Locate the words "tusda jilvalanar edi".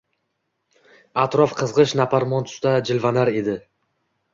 2.51-3.61